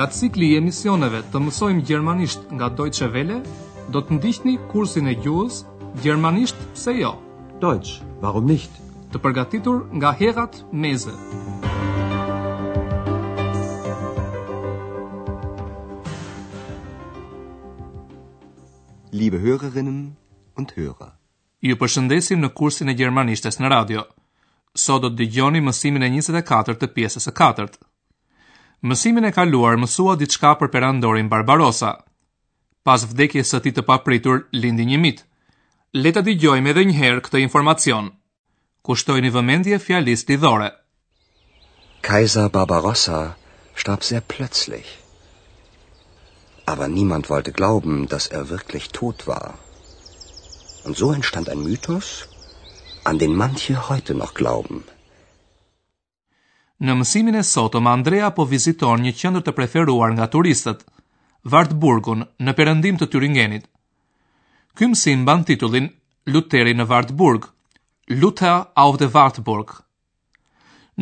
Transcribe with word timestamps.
Nga 0.00 0.06
cikli 0.16 0.46
i 0.48 0.56
emisioneve 0.56 1.18
të 1.32 1.40
mësojmë 1.44 1.82
gjermanisht 1.84 2.46
nga 2.56 2.70
Deutsche 2.72 3.04
Welle, 3.12 3.34
do 3.92 4.00
të 4.00 4.16
ndihni 4.16 4.54
kursin 4.70 5.10
e 5.10 5.12
gjuhës 5.20 5.58
Gjermanisht 6.00 6.56
se 6.80 6.94
jo. 6.96 7.10
Deutsch, 7.60 7.98
warum 8.22 8.48
nicht? 8.48 8.70
Të 9.12 9.20
përgatitur 9.20 9.82
nga 10.00 10.14
Herat 10.16 10.56
Meze. 10.72 11.12
Liebe 19.20 19.42
Hörerinnen 19.44 20.00
und 20.56 20.72
Hörer. 20.78 21.12
Ju 21.60 21.76
përshëndesim 21.76 22.40
në 22.46 22.54
kursin 22.56 22.88
e 22.88 22.96
gjermanishtes 23.02 23.60
në 23.60 23.74
radio. 23.76 24.08
Sot 24.72 25.04
do 25.04 25.12
të 25.12 25.26
dëgjoni 25.26 25.60
mësimin 25.68 26.08
e 26.08 26.12
24 26.16 26.80
të 26.86 26.92
pjesës 26.96 27.28
e 27.28 27.36
4. 27.44 27.68
Mësimin 28.80 29.28
e 29.28 29.32
kaluar 29.36 29.76
mësua 29.80 30.14
diçka 30.20 30.50
për 30.60 30.68
Perandorin 30.74 31.26
Barbarossa. 31.32 31.90
Pas 32.88 33.02
vdekjes 33.10 33.50
së 33.52 33.58
tij 33.66 33.74
të 33.78 33.82
papritur 33.90 34.46
lindi 34.62 34.86
një 34.90 35.00
mit. 35.02 35.18
Le 36.04 36.12
ta 36.16 36.22
dëgjojmë 36.28 36.70
edhe 36.72 36.84
një 36.90 36.96
herë 37.00 37.24
këtë 37.26 37.42
informacion. 37.44 38.08
Kushtojini 38.88 39.32
vëmendje 39.34 39.76
fjalës 39.86 40.24
lidhore. 40.30 40.70
Kaiser 42.08 42.48
Barbarossa 42.56 43.20
starb 43.82 44.02
sehr 44.10 44.24
plötzlich. 44.32 44.94
Aber 46.64 46.88
niemand 46.94 47.28
wollte 47.28 47.52
glauben, 47.60 48.06
dass 48.06 48.28
er 48.38 48.48
wirklich 48.48 48.88
tot 49.00 49.26
war. 49.28 49.58
Und 50.84 50.96
so 50.96 51.12
entstand 51.12 51.50
ein 51.50 51.62
Mythos, 51.68 52.14
an 53.04 53.18
den 53.18 53.36
manche 53.36 53.76
heute 53.90 54.14
noch 54.14 54.32
glauben. 54.32 54.84
Në 56.80 56.94
mësimin 56.96 57.36
e 57.36 57.42
sotëm, 57.44 57.88
Andrea 57.90 58.30
po 58.36 58.46
viziton 58.48 59.02
një 59.04 59.10
qëndër 59.20 59.42
të 59.46 59.52
preferuar 59.56 60.14
nga 60.16 60.26
turistët, 60.34 60.86
Vartburgun, 61.52 62.22
në 62.44 62.54
përëndim 62.56 62.96
të 63.00 63.08
Tyringenit. 63.12 63.66
Ky 64.76 64.88
mësim 64.92 65.26
ban 65.28 65.44
titullin 65.44 65.90
Luteri 66.32 66.72
në 66.76 66.86
Vartburg, 66.88 67.50
Luther 68.22 68.62
of 68.84 68.96
the 69.00 69.10
Wartburg. 69.12 69.74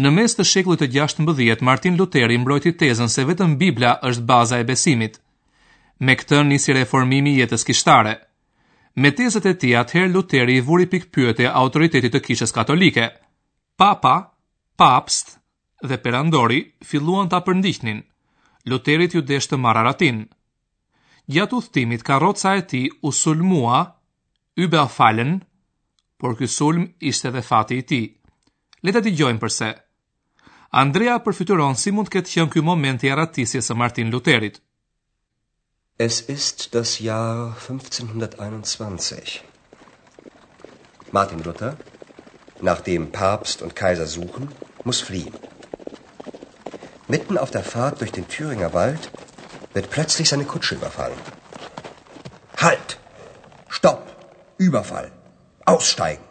Në 0.02 0.10
mes 0.16 0.34
të 0.38 0.46
shekullit 0.50 0.82
të 0.82 0.90
16, 0.98 1.62
Martin 1.68 1.96
Luteri 1.98 2.40
mbrojti 2.42 2.74
tezën 2.78 3.10
se 3.10 3.24
vetëm 3.30 3.54
Bibla 3.62 3.96
është 4.10 4.26
baza 4.28 4.58
e 4.62 4.66
besimit. 4.68 5.20
Me 6.02 6.18
këtë 6.18 6.42
nisi 6.50 6.74
reformimi 6.76 7.36
jetës 7.38 7.66
kishtare. 7.66 8.16
Me 8.98 9.10
tezët 9.14 9.46
e 9.46 9.54
tij 9.54 9.76
atëherë 9.84 10.12
Luteri 10.14 10.58
i 10.58 10.64
vuri 10.68 10.90
pikpyetje 10.90 11.50
autoritetit 11.62 12.14
të 12.16 12.24
Kishës 12.28 12.54
Katolike. 12.54 13.08
Papa, 13.78 14.14
papst, 14.78 15.38
dhe 15.86 15.98
perandori 16.04 16.58
filluan 16.90 17.28
ta 17.28 17.38
përndiqnin. 17.46 18.02
Luterit 18.68 19.14
ju 19.14 19.22
desh 19.22 19.48
të 19.48 19.56
marrë 19.64 19.80
aratin. 19.84 20.18
Gjatë 21.32 21.54
udhëtimit 21.58 22.02
karroca 22.08 22.50
e 22.58 22.62
tij 22.70 22.86
u 23.06 23.10
sulmua 23.20 23.78
über 24.56 24.86
falen, 24.96 25.30
por 26.18 26.34
ky 26.38 26.46
sulm 26.56 26.84
ishte 27.10 27.30
dhe 27.34 27.42
fati 27.50 27.76
i 27.80 27.84
tij. 27.90 28.06
Le 28.84 28.90
ta 28.92 29.00
dëgjojmë 29.04 29.40
përse. 29.42 29.68
Andrea 30.82 31.14
përfyturon 31.24 31.78
si 31.80 31.90
mund 31.94 32.08
të 32.10 32.14
ketë 32.14 32.32
qenë 32.34 32.52
ky 32.52 32.60
moment 32.62 33.00
i 33.06 33.12
aratisjes 33.14 33.70
së 33.70 33.74
Martin 33.78 34.10
Lutherit. 34.12 34.58
Es 36.06 36.20
ist 36.36 36.68
das 36.74 36.98
Jahr 37.00 37.54
1521. 37.66 39.40
Martin 41.16 41.40
Luther, 41.42 41.72
dem 42.86 43.06
Papst 43.10 43.62
und 43.62 43.74
Kaiser 43.74 44.06
suchen, 44.06 44.48
muss 44.84 45.00
fliehen. 45.02 45.34
Mitten 47.11 47.39
auf 47.39 47.51
der 47.51 47.64
Fahrt 47.64 48.01
durch 48.02 48.13
den 48.13 48.29
Thüringer 48.29 48.74
Wald 48.74 49.11
wird 49.73 49.89
plötzlich 49.89 50.29
seine 50.29 50.45
Kutsche 50.45 50.74
überfallen. 50.74 51.20
Halt! 52.58 52.98
Stopp! 53.77 54.02
Überfall! 54.58 55.11
Aussteigen! 55.64 56.24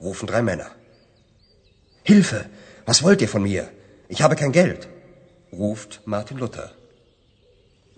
rufen 0.00 0.26
drei 0.26 0.42
Männer. 0.42 0.68
Hilfe! 2.02 2.46
Was 2.86 3.02
wollt 3.04 3.22
ihr 3.22 3.28
von 3.28 3.44
mir? 3.44 3.68
Ich 4.08 4.22
habe 4.22 4.34
kein 4.34 4.50
Geld, 4.52 4.88
ruft 5.52 6.00
Martin 6.06 6.38
Luther. 6.38 6.72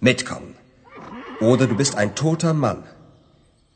Mitkommen! 0.01 0.57
Oder 1.41 1.67
du 1.67 1.75
bist 1.83 1.95
ein 1.97 2.15
toter 2.15 2.53
Mann, 2.53 2.83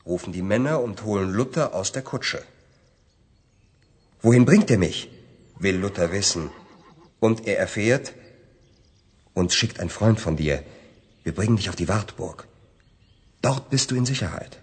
rufen 0.04 0.32
die 0.34 0.42
Männer 0.52 0.74
und 0.82 1.04
holen 1.06 1.30
Luther 1.32 1.72
aus 1.74 1.90
der 1.92 2.02
Kutsche. 2.02 2.42
Wohin 4.20 4.44
bringt 4.44 4.70
er 4.70 4.76
mich? 4.78 5.08
will 5.58 5.76
Luther 5.78 6.12
wissen. 6.12 6.50
Und 7.18 7.46
er 7.46 7.58
erfährt, 7.58 8.12
und 9.40 9.52
schickt 9.58 9.78
ein 9.82 9.90
Freund 9.98 10.18
von 10.26 10.34
dir. 10.42 10.56
Wir 11.24 11.34
bringen 11.38 11.58
dich 11.60 11.68
auf 11.70 11.78
die 11.80 11.90
Wartburg. 11.92 12.38
Dort 13.46 13.64
bist 13.74 13.88
du 13.90 13.94
in 14.00 14.06
Sicherheit. 14.12 14.54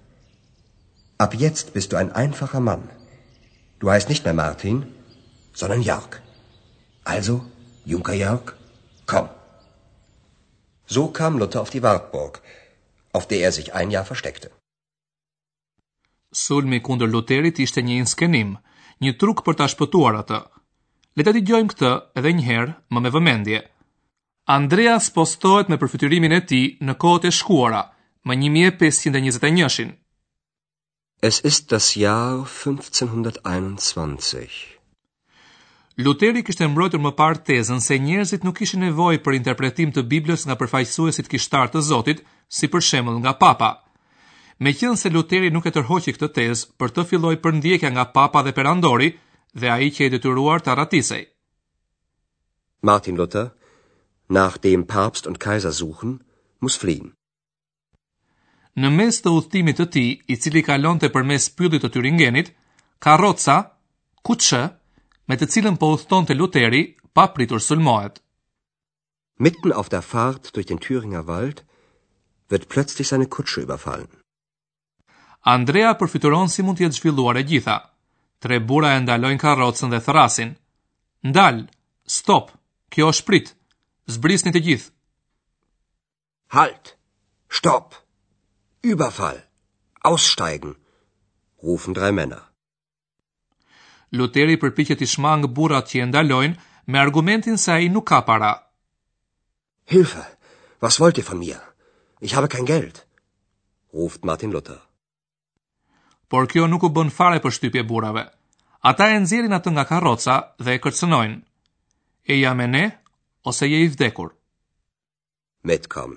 Ab 1.25 1.31
jetzt 1.45 1.67
bist 1.75 1.89
du 1.91 1.95
ein 2.01 2.11
einfacher 2.23 2.61
Mann. 2.69 2.83
Du 3.81 3.85
heißt 3.94 4.09
nicht 4.09 4.23
mehr 4.25 4.38
Martin, 4.45 4.78
sondern 5.62 5.81
Jörg. 5.89 6.13
Also, 7.16 7.35
Junker 7.94 8.16
Jörg, 8.23 8.45
komm. 9.12 9.28
So 10.95 11.03
kam 11.19 11.38
Luther 11.41 11.62
auf 11.62 11.69
die 11.75 11.83
Wartburg, 11.88 12.41
auf 13.17 13.25
der 13.29 13.39
er 13.47 13.53
sich 13.59 13.67
ein 13.79 13.89
Jahr 13.95 14.07
versteckte. 14.12 14.50
Sulmi 16.44 16.79
kundër 16.88 17.09
Lutherit 17.13 17.59
ishte 17.66 17.83
një 17.88 18.00
inskenim, 18.03 18.56
një 19.06 19.13
truk 19.22 19.44
për 19.47 19.59
ta 19.59 19.67
shpëtuar 19.73 20.17
atë. 20.23 20.39
Le 21.19 21.25
ta 21.28 21.33
dëgjojmë 21.38 21.72
këtë 21.73 21.91
edhe 22.19 22.31
një 22.39 22.47
herë, 22.47 22.73
më 22.94 23.03
me 23.06 23.12
vëmendje. 23.17 23.59
Andreas 24.45 25.07
postohet 25.15 25.69
me 25.71 25.77
përfytyrimin 25.79 26.31
e 26.35 26.41
ti 26.45 26.57
në 26.83 26.95
kote 26.99 27.29
shkuara, 27.31 27.83
më 28.27 28.35
1521-in. 28.41 29.93
Es 31.23 31.39
ist 31.47 31.69
das 31.71 31.93
Jahr 31.97 32.43
1521. 32.43 34.79
Luteri 36.03 36.43
kishte 36.43 36.67
mbrojtur 36.67 36.99
më 37.05 37.13
parë 37.21 37.41
tezën 37.47 37.79
se 37.85 37.99
njerëzit 38.03 38.43
nuk 38.43 38.57
kishin 38.59 38.81
nevojë 38.83 39.21
për 39.23 39.33
interpretim 39.39 39.89
të 39.95 40.01
Biblës 40.11 40.43
nga 40.49 40.55
përfaqësuesit 40.59 41.27
kishtar 41.31 41.67
të 41.71 41.79
Zotit, 41.87 42.19
si 42.49 42.67
për 42.73 42.81
shembull 42.83 43.19
nga 43.23 43.33
Papa. 43.45 43.71
Me 44.59 44.73
qënë 44.75 44.97
se 44.99 45.09
Luteri 45.15 45.49
nuk 45.55 45.65
e 45.65 45.71
tërhoqi 45.77 46.13
këtë 46.17 46.27
tezë 46.41 46.67
për 46.81 46.89
të 46.97 47.05
filloj 47.13 47.35
për 47.45 47.53
ndjekja 47.61 47.89
nga 47.95 48.05
Papa 48.19 48.41
dhe 48.43 48.51
Perandori 48.59 49.13
dhe 49.53 49.69
a 49.71 49.77
i 49.87 49.91
që 49.95 50.05
e 50.05 50.09
detyruar 50.17 50.59
të 50.65 50.75
ratisej. 50.81 51.23
Martin 52.81 53.15
Luther, 53.15 53.49
nach 54.41 54.55
dem 54.67 54.81
Papst 54.95 55.23
und 55.29 55.38
Kaiser 55.47 55.71
suchen, 55.83 56.11
muss 56.63 56.77
fliehen. 56.83 57.09
Në 58.81 58.89
mes 58.97 59.19
të 59.21 59.31
udhtimit 59.38 59.77
të 59.77 59.85
tij, 59.94 60.09
i 60.31 60.35
cili 60.41 60.61
kalonte 60.66 61.09
përmes 61.13 61.45
pyllit 61.57 61.83
të 61.83 61.89
Tyringenit, 61.94 62.47
karroca 63.05 63.57
kuçë 64.25 64.63
me 65.29 65.35
të 65.38 65.49
cilën 65.53 65.77
po 65.81 65.91
udhtonte 65.95 66.33
Lutheri, 66.38 66.81
pa 67.16 67.27
pritur 67.35 67.61
sulmohet. 67.61 68.16
Mitten 69.45 69.71
auf 69.79 69.91
der 69.94 70.01
Fahrt 70.07 70.50
durch 70.55 70.67
den 70.71 70.79
Thüringer 70.81 71.25
Wald 71.27 71.61
wird 72.50 72.67
plötzlich 72.73 73.07
seine 73.09 73.27
Kutsche 73.35 73.61
überfallen. 73.65 74.09
Andrea 75.53 75.91
përfituron 76.00 76.50
si 76.53 76.63
mund 76.63 76.79
të 76.79 76.85
jetë 76.88 76.97
zhvilluar 77.00 77.38
e 77.41 77.47
gjitha. 77.50 77.77
Tre 78.44 78.59
bura 78.67 78.94
e 78.95 79.01
ndalojnë 79.03 79.41
karrocën 79.44 79.91
dhe 79.94 80.00
thrasin. 80.05 80.53
Ndal, 81.29 81.63
stop, 82.19 82.50
kjo 82.94 83.09
është 83.13 83.27
pritë. 83.29 83.53
Zbrisni 84.07 84.51
të 84.51 84.59
gjithë. 84.67 84.91
Halt. 86.53 86.95
Stopp. 87.47 87.95
Überfall. 88.83 89.39
Aussteigen. 90.03 90.75
Rufen 91.63 91.95
drei 91.95 92.11
Männer. 92.11 92.41
Luteri 94.13 94.57
përpiqet 94.61 95.00
të 95.00 95.07
shmang 95.07 95.47
burrat 95.57 95.88
që 95.89 96.01
e 96.03 96.07
ndalojnë 96.09 96.59
me 96.91 97.00
argumentin 97.00 97.57
se 97.57 97.71
ai 97.71 97.88
nuk 97.89 98.05
ka 98.11 98.21
para. 98.27 98.51
Hilfe. 99.89 100.25
Was 100.83 100.99
wollt 100.99 101.17
ihr 101.17 101.25
von 101.27 101.39
mir? 101.39 101.61
Ich 102.19 102.35
habe 102.35 102.49
kein 102.49 102.65
Geld. 102.65 103.06
Ruft 103.94 104.25
Martin 104.25 104.51
Luther. 104.51 104.81
Por 106.27 106.47
kjo 106.51 106.67
nuk 106.67 106.83
u 106.83 106.89
bën 106.91 107.11
fare 107.11 107.39
për 107.39 107.51
shtypje 107.56 107.83
burrave. 107.88 108.25
Ata 108.83 109.07
e 109.13 109.19
nxjerrin 109.23 109.56
atë 109.56 109.71
nga 109.73 109.88
karroca 109.89 110.35
dhe 110.63 110.71
e 110.75 110.81
kërcënojnë. 110.83 111.39
E 112.31 112.39
jam 112.41 112.59
e 112.59 112.67
ne? 112.73 112.85
ose 113.44 113.68
je 113.68 113.84
i 113.86 113.88
vdekur. 113.92 114.30
Metkom. 115.69 116.16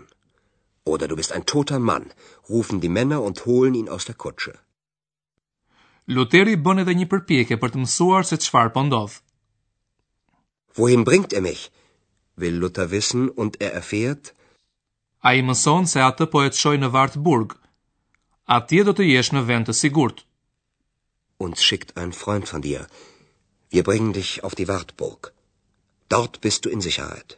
Oder 0.84 1.08
du 1.08 1.16
bist 1.16 1.32
ein 1.32 1.44
toter 1.44 1.78
Mann, 1.78 2.12
rufen 2.48 2.80
die 2.80 2.88
Männer 2.98 3.22
und 3.22 3.44
holen 3.46 3.74
ihn 3.74 3.88
aus 3.88 4.04
der 4.04 4.14
Kutsche. 4.14 4.52
Luteri 6.14 6.54
bën 6.62 6.82
edhe 6.84 6.94
një 6.94 7.06
përpjekje 7.10 7.58
për 7.62 7.72
të 7.74 7.80
mësuar 7.82 8.26
se 8.28 8.38
çfarë 8.46 8.72
po 8.76 8.84
ndodh. 8.86 9.16
Wohin 10.78 11.02
bringt 11.08 11.32
er 11.34 11.42
mich? 11.48 11.64
Will 12.38 12.60
Luther 12.62 12.86
wissen 12.92 13.26
und 13.42 13.56
er 13.66 13.72
erfährt, 13.82 14.30
i 15.32 15.42
mëson 15.42 15.88
se 15.90 15.98
atë 16.06 16.26
po 16.30 16.44
e 16.46 16.52
shoj 16.54 16.76
në 16.78 16.92
Wartburg. 16.94 17.56
Atje 18.58 18.84
do 18.86 18.92
të 18.94 19.08
jesh 19.10 19.32
në 19.34 19.42
vend 19.48 19.66
të 19.66 19.74
sigurt. 19.80 20.22
Und 21.42 21.58
schickt 21.58 21.96
ein 21.96 22.12
Freund 22.22 22.46
von 22.48 22.62
dir. 22.62 22.86
Wir 23.72 23.82
bringen 23.82 24.12
dich 24.12 24.44
auf 24.44 24.54
die 24.54 24.68
Wartburg. 24.68 25.32
Dort 26.08 26.40
bist 26.40 26.64
du 26.64 26.70
in 26.70 26.80
Sicherheit. 26.86 27.32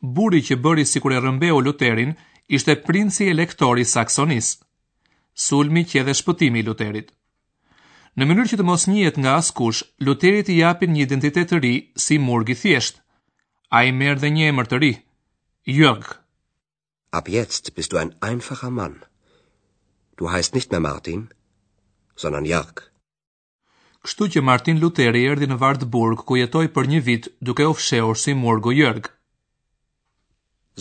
Buri 0.00 0.40
që 0.48 0.56
bëri 0.64 0.84
si 0.86 1.00
kur 1.02 1.12
e 1.12 1.18
rëmbeu 1.20 1.58
Luterin, 1.64 2.12
ishte 2.58 2.74
princi 2.88 3.26
elektori 3.34 3.84
Saksonis, 3.92 4.48
sulmi 5.46 5.82
që 5.90 6.02
edhe 6.04 6.14
shpëtimi 6.20 6.60
i 6.62 6.66
Luterit. 6.68 7.08
Në 8.16 8.28
mënyrë 8.30 8.50
që 8.52 8.58
të 8.60 8.66
mos 8.68 8.86
njët 8.90 9.18
nga 9.22 9.34
askush, 9.40 9.82
Luterit 10.06 10.52
i 10.54 10.60
japin 10.60 10.92
një 10.96 11.02
identitet 11.08 11.50
të 11.50 11.60
ri 11.64 11.74
si 12.06 12.20
murg 12.28 12.54
i 12.54 12.58
thjesht. 12.62 13.02
A 13.76 13.78
i 13.86 13.90
merë 13.92 14.22
dhe 14.22 14.30
një 14.36 14.44
emër 14.52 14.68
të 14.70 14.78
ri, 14.84 14.92
Jörg. 15.80 16.12
Ab 17.20 17.28
jetzt 17.36 17.72
bist 17.76 17.90
du 17.92 17.96
ein 18.00 18.12
einfacher 18.30 18.70
Mann. 18.78 19.00
Du 20.18 20.30
heißt 20.32 20.54
nicht 20.54 20.70
mehr 20.72 20.84
Martin, 20.86 21.28
sondern 22.16 22.46
Jörg. 22.52 22.74
Jörg 22.76 22.94
kështu 24.06 24.26
që 24.36 24.42
Martin 24.48 24.78
Lutheri 24.80 25.24
erdi 25.32 25.48
në 25.50 25.56
Wartburg 25.62 26.20
ku 26.28 26.36
jetoi 26.38 26.68
për 26.76 26.90
një 26.92 27.00
vit 27.06 27.24
duke 27.48 27.66
u 27.70 27.74
fshehur 27.76 28.18
si 28.22 28.34
Morgo 28.42 28.70
Jörg. 28.80 29.08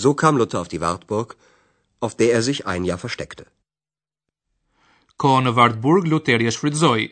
So 0.01 0.11
kam 0.21 0.37
Luther 0.37 0.59
auf 0.59 0.69
die 0.69 0.81
Wartburg, 0.83 1.33
auf 2.05 2.13
der 2.19 2.35
er 2.37 2.43
sich 2.45 2.59
ein 2.67 2.85
Jahr 2.85 3.01
versteckte. 3.01 3.45
Ko 5.17 5.39
në 5.41 5.55
Wartburg 5.57 6.05
Lutheri 6.11 6.49
e 6.51 6.53
shfrytzoi. 6.53 7.05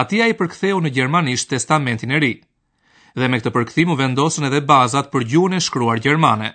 Ati 0.00 0.20
ai 0.20 0.34
përktheu 0.40 0.82
në 0.82 0.92
gjermanisht 0.98 1.48
testamentin 1.54 2.12
e 2.18 2.20
ri. 2.20 2.32
Dhe 3.16 3.28
me 3.30 3.40
këtë 3.40 3.52
përkthim 3.56 3.94
u 3.94 3.98
vendosën 4.00 4.48
edhe 4.50 4.60
bazat 4.72 5.08
për 5.14 5.24
gjuhën 5.30 5.56
e 5.56 5.62
shkruar 5.66 6.02
gjermane. 6.06 6.50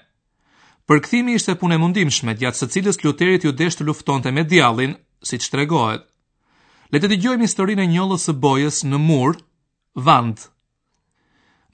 Përkthimi 0.86 1.38
ishte 1.40 1.56
punë 1.56 1.76
e 1.76 1.82
mundimshme, 1.82 2.36
gjatë 2.42 2.60
së 2.62 2.70
cilës 2.76 3.02
Lutheri 3.06 3.50
u 3.50 3.56
desh 3.64 3.80
të 3.80 3.88
luftonte 3.90 4.36
me 4.36 4.44
djallin, 4.54 4.98
siç 5.30 5.50
tregohet. 5.56 6.11
Le 6.92 7.00
të 7.00 7.08
dëgjojmë 7.14 7.46
historinë 7.48 7.84
e 7.86 7.90
njollës 7.94 8.24
së 8.28 8.34
bojës 8.44 8.78
në 8.92 8.98
mur, 9.02 9.38
vand. 10.08 10.42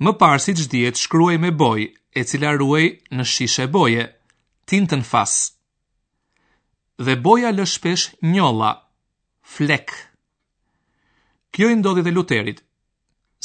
Më 0.06 0.12
parë 0.22 0.42
siç 0.44 0.60
dihet, 0.74 1.00
shkruaj 1.04 1.38
me 1.42 1.50
bojë, 1.62 1.88
e 2.19 2.24
cila 2.30 2.52
ruaj 2.60 2.84
në 3.18 3.24
shishe 3.31 3.66
boje, 3.78 4.04
tintën 4.69 5.02
fas. 5.12 5.34
Dhe 7.08 7.16
boja 7.25 7.50
lë 7.56 7.66
shpesh 7.72 8.06
njolla, 8.34 8.69
flek. 9.56 9.90
Kjo 11.54 11.72
i 11.74 11.78
ndodhi 11.81 12.04
dhe 12.06 12.14
Luterit. 12.14 12.62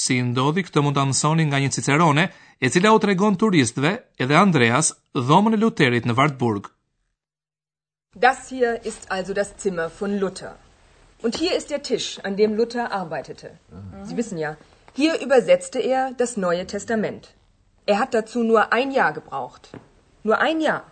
Si 0.02 0.18
i 0.20 0.26
ndodhi, 0.28 0.66
këtë 0.68 0.82
mund 0.84 0.98
ta 1.00 1.04
mësoni 1.08 1.46
nga 1.48 1.60
një 1.64 1.72
cicerone, 1.78 2.26
e 2.64 2.68
cila 2.74 2.92
u 2.96 3.00
tregon 3.04 3.38
turistëve, 3.40 3.94
edhe 4.20 4.36
Andreas, 4.44 4.92
dhomën 5.28 5.56
e 5.56 5.62
Luterit 5.64 6.04
në 6.04 6.18
Wartburg. 6.20 6.68
Das 8.26 8.50
hier 8.52 8.76
ist 8.92 9.08
also 9.16 9.32
das 9.32 9.54
Zimmer 9.56 9.88
von 10.00 10.18
Luther. 10.20 10.52
Und 11.22 11.36
hier 11.36 11.54
ist 11.56 11.70
der 11.70 11.82
Tisch, 11.82 12.18
an 12.24 12.36
dem 12.36 12.56
Luther 12.56 12.90
arbeitete. 12.90 13.50
Sie 14.02 14.16
wissen 14.16 14.38
ja, 14.38 14.56
hier 14.94 15.20
übersetzte 15.20 15.78
er 15.78 16.10
das 16.22 16.36
Neue 16.36 16.66
Testament. 16.66 17.28
Er 17.86 18.00
hat 18.00 18.12
dazu 18.12 18.42
nur 18.42 18.72
ein 18.72 18.90
Jahr 18.90 19.12
gebraucht. 19.12 19.68
Nur 20.24 20.38
ein 20.38 20.60
Jahr. 20.60 20.82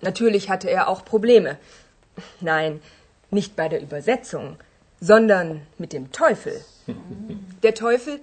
Natürlich 0.00 0.48
hatte 0.48 0.70
er 0.70 0.88
auch 0.88 1.04
Probleme. 1.04 1.58
Nein, 2.40 2.80
nicht 3.30 3.56
bei 3.56 3.68
der 3.68 3.82
Übersetzung, 3.82 4.56
sondern 5.00 5.60
mit 5.76 5.92
dem 5.92 6.10
Teufel. 6.12 6.64
Der 7.62 7.74
Teufel, 7.74 8.20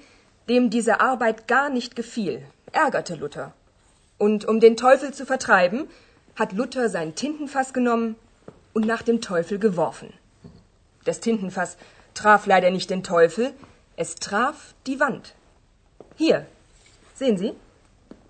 dem 0.50 0.70
diese 0.72 1.00
Arbeit 1.00 1.48
gar 1.48 1.70
nicht 1.70 1.96
gefiel, 1.96 2.42
ärgerte 2.72 3.14
Luther. 3.14 3.54
Und 4.18 4.46
um 4.46 4.60
den 4.60 4.78
Teufel 4.78 5.14
zu 5.14 5.28
vertreiben, 5.28 5.88
hat 6.36 6.54
Luther 6.54 6.90
sein 6.90 7.14
Tintenfass 7.14 7.72
genommen 7.72 8.16
und 8.74 8.88
nach 8.88 9.04
dem 9.04 9.22
Teufel 9.22 9.60
geworfen. 9.60 10.12
Das 11.06 11.20
Tintenfass 11.20 11.78
traf 12.14 12.46
leider 12.48 12.72
nicht 12.72 12.90
den 12.90 13.04
Teufel, 13.04 13.54
es 13.98 14.16
traf 14.16 14.74
die 14.88 15.00
Wand. 15.00 15.36
Hier. 16.16 16.46
Sehen 17.16 17.38
Sie? 17.38 17.52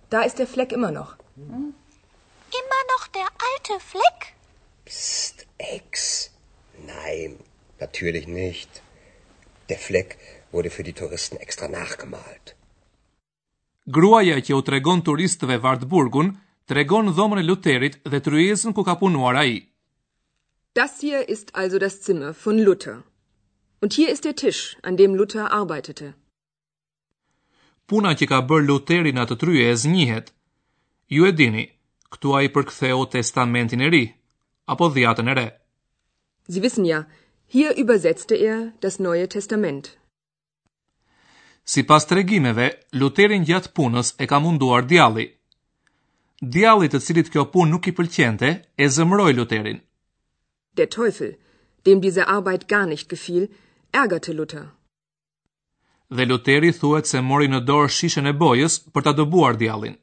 Da 0.10 0.22
ist 0.22 0.40
der 0.40 0.48
Fleck 0.48 0.72
immer 0.72 0.92
noch. 0.92 1.12
Hm? 1.36 1.74
Immer 2.62 2.82
noch 2.94 3.06
der 3.20 3.30
alte 3.50 3.76
Fleck? 3.92 4.20
Psst, 4.86 5.48
Ex. 5.58 6.30
Nein, 6.88 7.30
natürlich 7.80 8.28
nicht. 8.28 8.70
Der 9.70 9.78
Fleck 9.80 10.18
wurde 10.52 10.70
für 10.72 10.84
die 10.84 10.94
Touristen 10.94 11.38
extra 11.38 11.68
nachgemalt. 11.68 12.56
Gruaja 13.98 14.38
që 14.40 14.56
u 14.60 14.62
tregon 14.64 15.02
turistëve 15.08 15.58
Wartburgun, 15.64 16.30
tregon 16.72 17.10
dhomën 17.18 17.42
e 17.42 17.48
Lutherit 17.48 17.98
dhe 18.12 18.20
tryezën 18.28 18.76
ku 18.78 18.84
ka 18.88 18.96
punuar 19.02 19.40
ai. 19.44 19.56
Das 20.76 21.02
hier 21.02 21.30
ist 21.30 21.54
also 21.62 21.78
das 21.78 22.02
Zimmer 22.02 22.34
von 22.34 22.58
Luther. 22.58 23.04
Und 23.82 23.94
hier 23.94 24.10
ist 24.10 24.24
der 24.26 24.36
Tisch, 24.36 24.76
an 24.82 24.96
dem 24.98 25.14
Luther 25.20 25.46
arbeitete. 25.58 26.08
Puna 27.90 28.14
që 28.22 28.26
ka 28.32 28.40
bërë 28.52 28.66
Lutheri 28.70 29.12
në 29.14 29.22
atë 29.24 29.38
tryje 29.44 29.68
e 29.70 29.76
zënjihet. 29.82 30.32
Ju 31.18 31.28
e 31.30 31.32
dini, 31.42 31.66
këtu 32.16 32.34
ai 32.40 32.50
përktheu 32.56 33.06
testamentin 33.16 33.86
e 33.86 33.90
ri 33.96 34.02
apo 34.74 34.90
Dhjatën 34.96 35.30
e 35.30 35.34
re. 35.42 35.46
Sie 36.50 36.64
wissen 36.66 36.86
ja, 36.90 37.04
hier 37.56 37.78
übersetzte 37.84 38.34
er 38.50 38.58
das 38.86 38.98
Neue 38.98 39.28
Testament. 39.36 39.92
Sipas 41.74 42.08
tregimeve, 42.12 42.68
Lutherin 43.02 43.46
gjatë 43.52 43.76
punës 43.82 44.10
e 44.18 44.26
ka 44.32 44.42
munduar 44.48 44.88
djalli. 44.94 45.28
Djalli 46.58 46.90
të 46.90 47.00
cilit 47.06 47.30
kjo 47.32 47.46
punë 47.54 47.76
nuk 47.76 47.88
i 47.88 47.94
pëlqente, 48.02 48.52
e 48.84 48.86
zemroi 48.98 49.34
Lutherin. 49.38 49.84
Der 50.78 50.90
Teufel, 50.90 51.38
dem 51.86 52.02
diese 52.02 52.28
Arbeit 52.28 52.68
gar 52.68 52.86
nicht 52.88 53.08
gefiel, 53.08 53.44
ärgerte 53.92 54.34
Luther. 54.34 54.66
Dhe 56.10 56.26
Lutheri 56.26 56.72
thuhet 56.74 57.08
se 57.12 57.20
mori 57.30 57.48
në 57.52 57.60
dorë 57.68 57.92
shishën 57.98 58.30
e 58.30 58.34
bojës 58.44 58.78
për 58.96 59.06
ta 59.06 59.12
dëbuar 59.20 59.54
djallin. 59.60 59.98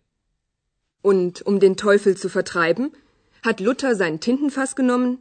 Und 1.03 1.43
um 1.47 1.59
den 1.65 1.75
Teufel 1.83 2.17
zu 2.23 2.29
vertreiben, 2.37 2.93
hat 3.49 3.59
Luther 3.67 3.95
sein 4.03 4.21
Tintenfass 4.21 4.77
genommen 4.81 5.19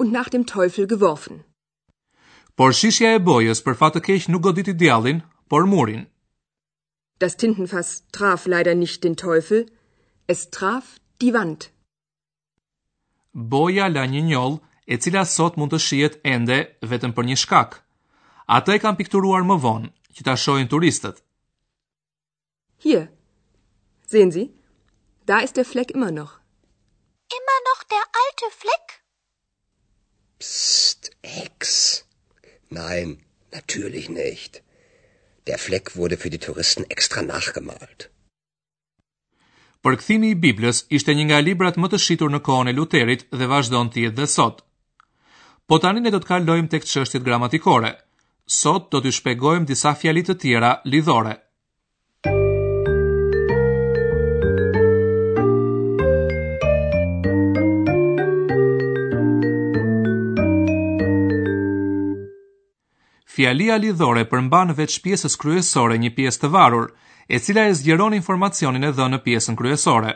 und 0.00 0.10
nach 0.12 0.28
dem 0.28 0.46
Teufel 0.54 0.86
geworfen. 0.94 1.44
Por 2.56 2.72
shishja 2.80 3.14
e 3.18 3.22
bojës 3.30 3.62
për 3.66 3.78
fat 3.82 3.96
të 3.96 4.02
keq 4.08 4.28
nuk 4.34 4.42
goditi 4.48 4.74
djallin, 4.82 5.22
por 5.48 5.62
murin. 5.74 6.06
Das 7.20 7.36
Tintenfass 7.36 7.92
traf 8.10 8.46
leider 8.54 8.74
nicht 8.74 9.04
den 9.04 9.16
Teufel, 9.26 9.66
es 10.26 10.42
traf 10.50 10.98
die 11.20 11.32
Wand. 11.38 11.70
Boja 13.54 13.86
la 13.96 14.04
një 14.14 14.22
njollë, 14.32 14.58
e 14.86 14.96
cila 14.98 15.22
sot 15.30 15.56
mund 15.60 15.72
të 15.72 15.78
shihet 15.86 16.16
ende 16.34 16.56
vetëm 16.92 17.12
për 17.14 17.26
një 17.28 17.36
shkak. 17.44 17.78
Ata 18.56 18.74
e 18.76 18.82
kanë 18.82 18.98
pikturuar 19.00 19.44
më 19.46 19.56
vonë, 19.64 19.90
që 20.14 20.22
ta 20.26 20.34
shohin 20.36 20.68
turistët. 20.68 21.22
Hier. 22.84 23.04
Sehen 24.10 24.32
Sie? 24.32 24.48
Da 25.26 25.38
ist 25.46 25.56
der 25.56 25.64
Fleck 25.64 25.90
immer 25.94 26.10
noch. 26.20 26.32
Immer 27.38 27.58
noch 27.68 27.82
der 27.94 28.04
alte 28.22 28.48
Fleck? 28.60 28.98
Psst, 30.40 31.12
Ex. 31.22 32.04
Nein, 32.70 33.22
natürlich 33.52 34.08
nicht. 34.08 34.62
Der 35.46 35.58
Fleck 35.58 35.96
wurde 35.96 36.16
für 36.16 36.30
die 36.30 36.38
Touristen 36.38 36.84
extra 36.90 37.22
nachgemalt. 37.22 38.10
Përkthimi 39.82 40.28
i 40.34 40.38
Biblës 40.42 40.84
ishte 40.96 41.14
një 41.18 41.24
nga 41.28 41.38
librat 41.46 41.78
më 41.78 41.88
të 41.92 41.98
shitur 42.02 42.30
në 42.30 42.42
kohën 42.46 42.70
e 42.70 42.76
Luterit 42.76 43.24
dhe 43.38 43.48
vazhdon 43.50 43.88
të 43.90 44.04
jetë 44.04 44.12
edhe 44.12 44.28
sot. 44.34 44.60
Po 45.72 45.78
tani 45.80 46.02
ne 46.04 46.10
do 46.12 46.18
të 46.20 46.28
kalojmë 46.28 46.68
tek 46.68 46.82
çështjet 46.84 47.22
gramatikore. 47.24 47.88
Sot 48.54 48.90
do 48.92 48.98
t'ju 49.00 49.08
shpjegojmë 49.18 49.64
disa 49.70 49.92
fjalë 49.96 50.22
të 50.28 50.34
tjera 50.42 50.72
lidhore. 50.94 51.32
Fjalia 63.36 63.78
lidhore 63.86 64.26
përmban 64.34 64.74
veç 64.82 64.98
pjesës 65.06 65.40
kryesore 65.40 65.96
një 66.04 66.12
pjesë 66.18 66.44
të 66.44 66.52
varur, 66.58 66.90
e 67.32 67.40
cila 67.46 67.64
e 67.70 67.72
zgjeron 67.80 68.18
informacionin 68.20 68.84
e 68.84 68.92
dhënë 68.92 69.16
në 69.16 69.22
pjesën 69.30 69.56
kryesore 69.62 70.12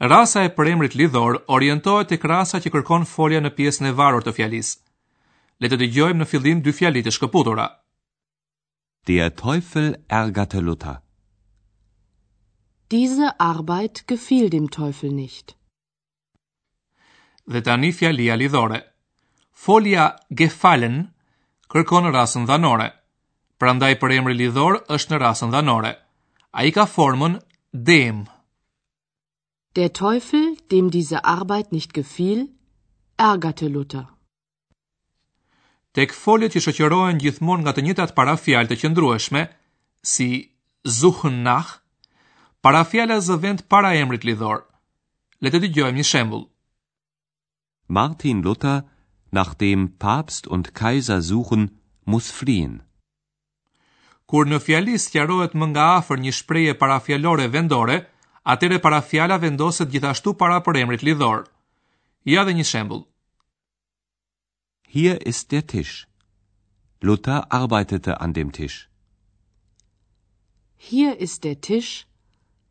rasa 0.00 0.44
e 0.46 0.50
përemrit 0.54 0.94
lidhor 0.94 1.42
orientohet 1.50 2.06
të 2.08 2.18
krasa 2.22 2.60
që 2.62 2.70
kërkon 2.70 3.02
folja 3.04 3.40
në 3.42 3.50
piesën 3.56 3.86
e 3.86 3.92
varur 3.98 4.22
të 4.22 4.32
fjalis. 4.36 4.76
Le 5.60 5.66
të 5.68 5.88
gjojmë 5.90 6.20
në 6.22 6.26
fillim 6.30 6.60
dy 6.62 6.72
fjalit 6.72 7.06
e 7.06 7.10
shkëputura. 7.10 7.64
Der 9.06 9.30
Teufel 9.30 9.96
ärgerte 10.08 10.60
Luther. 10.60 10.98
Diese 12.90 13.32
Arbeit 13.38 14.04
gefiel 14.08 14.50
dem 14.50 14.68
Teufel 14.70 15.10
nicht. 15.14 15.56
Dhe 17.48 17.60
tani 17.62 17.90
fjalia 17.92 18.36
lidhore. 18.38 18.78
Folja 19.52 20.04
gefallen 20.30 21.10
kërkon 21.72 22.06
në 22.06 22.14
rasën 22.14 22.46
dhanore. 22.48 22.92
Prandaj 23.58 23.98
për 23.98 24.14
emri 24.20 24.34
lidhor 24.38 24.78
është 24.94 25.14
në 25.16 25.22
rasën 25.24 25.50
dhanore. 25.52 25.96
A 26.52 26.62
i 26.64 26.70
ka 26.72 26.86
formën 26.86 27.40
demë. 27.72 28.28
Der 29.80 29.92
Teufel, 29.92 30.42
dem 30.72 30.90
diese 30.90 31.18
Arbeit 31.36 31.68
nicht 31.78 31.90
gefiel, 31.98 32.40
ärgerte 33.32 33.68
Luther. 33.74 34.04
Tek 35.96 36.10
folët 36.22 36.56
që 36.56 36.62
shoqërohen 36.64 37.20
gjithmonë 37.22 37.62
nga 37.62 37.74
të 37.76 37.84
njëjtat 37.86 38.14
parafjalë 38.16 38.70
të 38.72 38.78
qëndrueshme, 38.80 39.42
si 40.14 40.26
zuhn 40.98 41.38
nach, 41.46 41.70
parafjala 42.64 43.20
zë 43.28 43.36
vend 43.44 43.62
para 43.74 43.92
emrit 44.00 44.26
lidhor. 44.26 44.64
Le 45.44 45.54
të 45.54 45.60
dëgjojmë 45.68 45.98
një 46.02 46.08
shembull. 46.10 46.44
Martin 47.98 48.42
Luther, 48.48 48.80
nachdem 49.38 49.86
Papst 50.06 50.50
und 50.54 50.72
Kaiser 50.80 51.20
suchen, 51.30 51.68
muss 52.10 52.34
fliehen. 52.40 52.80
Kur 54.26 54.50
në 54.50 54.58
fjalë 54.66 54.98
sqarohet 55.06 55.54
më 55.54 55.70
nga 55.70 55.86
afër 56.02 56.26
një 56.26 56.36
shprehje 56.42 56.80
parafjalore 56.82 57.46
vendore, 57.56 58.00
atëre 58.52 58.78
para 58.84 59.00
fjala 59.08 59.36
vendoset 59.46 59.90
gjithashtu 59.92 60.30
para 60.40 60.58
për 60.66 60.80
emrit 60.82 61.02
lidhor. 61.04 61.44
Ja 62.32 62.42
dhe 62.48 62.54
një 62.56 62.64
shembull. 62.70 63.04
Hier 64.94 65.16
ist 65.32 65.50
der 65.52 65.60
Tisch. 65.72 66.06
Luther 67.08 67.42
arbeitete 67.60 68.16
an 68.24 68.32
dem 68.38 68.50
Tisch. 68.56 68.78
Hier 70.88 71.12
ist 71.26 71.42
der 71.44 71.58
Tisch, 71.68 72.06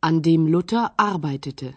an 0.08 0.20
dem 0.26 0.46
Luther 0.54 0.86
arbeitete. 0.96 1.74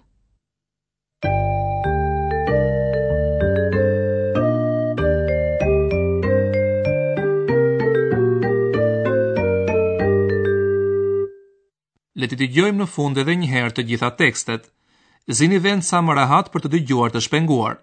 le 12.22 12.30
të 12.30 12.38
dëgjojmë 12.42 12.80
në 12.82 12.86
fund 12.96 13.20
edhe 13.22 13.36
një 13.44 13.48
herë 13.54 13.74
të 13.80 13.86
gjitha 13.92 14.10
tekstet. 14.24 14.68
Zini 15.40 15.60
vend 15.68 15.88
sa 15.88 16.02
më 16.06 16.18
rahat 16.22 16.52
për 16.54 16.66
të 16.68 16.74
dëgjuar 16.76 17.16
të 17.16 17.24
shpenguar. 17.28 17.80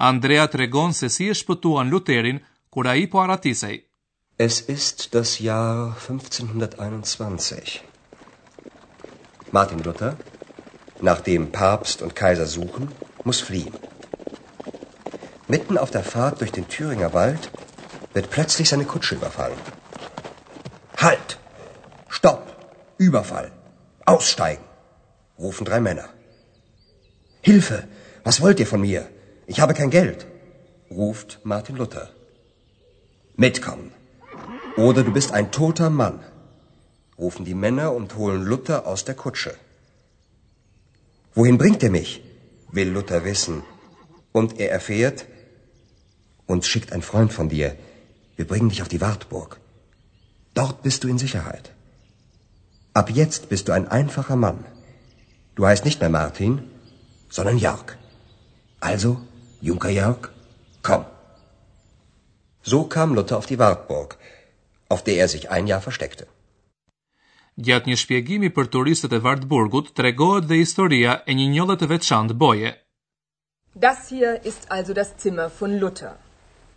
Andrea 0.00 0.46
tregon 0.46 0.92
se 0.94 1.08
si 1.10 1.24
e 1.26 1.34
shpëtuan 1.34 1.88
Luterin 1.90 2.38
kur 2.70 2.86
ai 2.86 3.06
po 3.10 3.18
aratisej. 3.20 3.76
Es 4.38 4.60
ist 4.70 5.10
das 5.12 5.40
Jahr 5.40 5.96
1521. 6.06 7.82
Martin 9.50 9.82
Luther, 9.82 10.14
nachdem 11.02 11.50
Papst 11.50 12.02
und 12.02 12.14
Kaiser 12.14 12.46
suchen, 12.46 12.94
muss 13.24 13.40
fliehen. 13.40 13.74
Mitten 15.48 15.76
auf 15.78 15.90
der 15.90 16.04
Fahrt 16.04 16.40
durch 16.40 16.52
den 16.52 16.68
Thüringer 16.68 17.12
Wald 17.12 17.50
wird 18.14 18.30
plötzlich 18.30 18.68
seine 18.68 18.84
Kutsche 18.84 19.16
überfallen. 19.16 19.58
Halt! 20.96 21.40
Stopp! 22.08 22.44
Überfall! 22.98 23.50
Aussteigen! 24.04 24.62
rufen 25.40 25.64
drei 25.64 25.80
Männer. 25.80 26.08
Hilfe! 27.42 27.88
Was 28.22 28.40
wollt 28.40 28.60
ihr 28.60 28.66
von 28.68 28.80
mir? 28.82 29.08
Ich 29.52 29.60
habe 29.62 29.72
kein 29.80 29.88
Geld, 29.90 30.26
ruft 30.90 31.30
Martin 31.42 31.76
Luther. 31.76 32.06
Mitkommen. 33.46 33.92
Oder 34.76 35.02
du 35.06 35.10
bist 35.18 35.30
ein 35.38 35.46
toter 35.56 35.88
Mann, 35.88 36.18
rufen 37.16 37.44
die 37.50 37.54
Männer 37.64 37.86
und 37.94 38.14
holen 38.18 38.42
Luther 38.52 38.78
aus 38.86 39.04
der 39.06 39.14
Kutsche. 39.22 39.54
Wohin 41.34 41.56
bringt 41.62 41.82
er 41.82 41.88
mich? 41.90 42.10
will 42.76 42.90
Luther 42.96 43.24
wissen. 43.24 43.62
Und 44.32 44.60
er 44.60 44.70
erfährt, 44.70 45.24
uns 46.46 46.66
schickt 46.68 46.92
ein 46.92 47.00
Freund 47.10 47.32
von 47.32 47.48
dir. 47.48 47.68
Wir 48.36 48.46
bringen 48.46 48.68
dich 48.68 48.82
auf 48.82 48.92
die 48.96 49.00
Wartburg. 49.00 49.58
Dort 50.60 50.82
bist 50.82 51.04
du 51.04 51.08
in 51.08 51.16
Sicherheit. 51.24 51.72
Ab 52.92 53.08
jetzt 53.20 53.48
bist 53.48 53.68
du 53.68 53.72
ein 53.72 53.88
einfacher 53.88 54.36
Mann. 54.36 54.60
Du 55.54 55.66
heißt 55.66 55.86
nicht 55.86 56.00
mehr 56.00 56.10
Martin, 56.20 56.60
sondern 57.30 57.56
Jörg. 57.66 57.96
Also 58.80 59.16
Junker 59.60 59.90
Jörg, 59.90 60.30
komm. 60.82 61.04
So 62.62 62.84
kam 62.84 63.14
Luther 63.14 63.38
auf 63.38 63.46
die 63.46 63.58
Wartburg, 63.58 64.16
auf 64.88 65.02
der 65.02 65.16
er 65.18 65.26
sich 65.28 65.50
ein 65.50 65.66
Jahr 65.66 65.80
versteckte. 65.80 66.26
Gjatë 67.58 67.88
një 67.90 67.96
shpjegimi 67.98 68.50
për 68.54 68.68
turistët 68.74 69.16
e 69.16 69.18
Wartburgut, 69.24 69.88
tregohet 69.98 70.46
dhe 70.46 70.60
historia 70.62 71.16
e 71.26 71.34
një 71.34 71.48
njolle 71.56 71.74
të 71.80 71.88
veçantë 71.92 72.36
boje. 72.42 72.70
Das 73.74 74.04
hier 74.12 74.38
ist 74.46 74.68
also 74.70 74.94
das 74.94 75.10
Zimmer 75.18 75.48
von 75.50 75.74
Luther. 75.80 76.12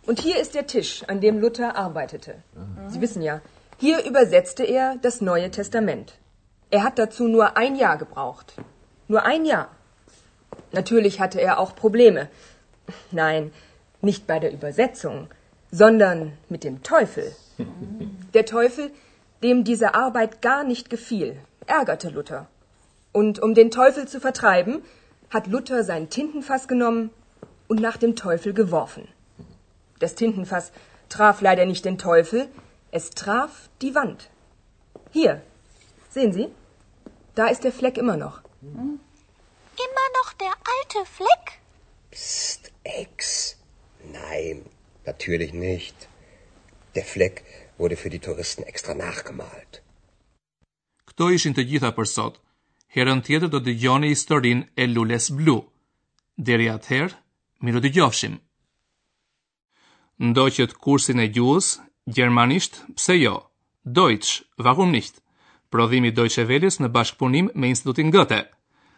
Und 0.06 0.18
hier 0.20 0.40
ist 0.40 0.54
der 0.56 0.66
Tisch, 0.66 1.04
an 1.06 1.20
dem 1.20 1.38
Luther 1.38 1.76
arbeitete. 1.76 2.34
Mhm. 2.56 2.90
Sie 2.90 3.00
wissen 3.00 3.22
ja, 3.22 3.40
hier 3.78 4.02
übersetzte 4.04 4.64
er 4.64 4.96
das 5.00 5.20
Neue 5.20 5.50
Testament. 5.52 6.16
Er 6.70 6.82
hat 6.82 6.98
dazu 6.98 7.28
nur 7.28 7.56
ein 7.56 7.76
Jahr 7.76 7.96
gebraucht. 7.96 8.54
Nur 9.06 9.22
ein 9.22 9.44
Jahr. 9.44 9.68
Natürlich 10.72 11.20
hatte 11.20 11.40
er 11.40 11.60
auch 11.60 11.76
Probleme. 11.76 12.28
Nein, 13.10 13.52
nicht 14.00 14.26
bei 14.26 14.38
der 14.38 14.52
Übersetzung, 14.52 15.28
sondern 15.70 16.32
mit 16.48 16.64
dem 16.64 16.82
Teufel. 16.82 17.34
Der 18.34 18.44
Teufel, 18.46 18.90
dem 19.42 19.64
diese 19.64 19.94
Arbeit 19.94 20.40
gar 20.42 20.64
nicht 20.64 20.90
gefiel, 20.90 21.36
ärgerte 21.66 22.08
Luther. 22.08 22.46
Und 23.12 23.38
um 23.38 23.54
den 23.54 23.70
Teufel 23.70 24.08
zu 24.08 24.20
vertreiben, 24.20 24.82
hat 25.30 25.46
Luther 25.46 25.84
sein 25.84 26.08
Tintenfass 26.10 26.68
genommen 26.68 27.10
und 27.68 27.80
nach 27.80 27.96
dem 27.96 28.16
Teufel 28.16 28.52
geworfen. 28.52 29.08
Das 29.98 30.14
Tintenfass 30.14 30.72
traf 31.08 31.40
leider 31.40 31.64
nicht 31.66 31.84
den 31.84 31.96
Teufel, 31.98 32.48
es 32.90 33.10
traf 33.10 33.68
die 33.80 33.94
Wand. 33.94 34.28
Hier, 35.10 35.40
sehen 36.10 36.32
Sie, 36.32 36.48
da 37.34 37.48
ist 37.48 37.64
der 37.64 37.72
Fleck 37.72 37.96
immer 37.98 38.16
noch. 38.16 38.40
Hm. 38.60 38.98
Immer 39.86 40.08
noch 40.20 40.32
der 40.44 40.54
alte 40.74 41.04
Fleck? 41.16 41.46
Psst, 42.10 42.71
Ex? 42.84 43.56
Nein, 44.04 44.64
natürlich 45.06 45.52
nicht. 45.52 46.08
Der 46.94 47.04
Fleck 47.04 47.44
wurde 47.78 47.96
für 47.96 48.10
die 48.10 48.18
Touristen 48.18 48.62
extra 48.64 48.92
nachgemalt. 48.94 49.80
Kto 51.06 51.28
ishin 51.30 51.54
të 51.54 51.64
gjitha 51.70 51.92
për 51.94 52.06
sot. 52.12 52.38
Herën 52.96 53.22
tjetër 53.26 53.48
do 53.52 53.58
të 53.66 53.72
gjoni 53.82 54.08
historin 54.12 54.64
e 54.82 54.86
lules 54.90 55.28
blu. 55.38 55.56
Deri 56.48 56.66
atëherë, 56.74 57.14
miru 57.66 57.80
të 57.84 57.92
gjofshim. 57.96 58.34
Ndoqët 60.28 60.74
kursin 60.84 61.20
e 61.20 61.28
gjuhës, 61.34 61.72
Gjermanisht, 62.14 62.80
pse 62.96 63.14
jo? 63.16 63.36
Deutsch, 63.86 64.42
warum 64.58 64.90
nicht? 64.90 65.20
Prodhimi 65.70 66.10
Deutsche 66.10 66.42
Welles 66.48 66.80
në 66.82 66.90
bashkëpunim 66.96 67.52
me 67.54 67.70
Institutin 67.70 68.10
Goethe. 68.10 68.42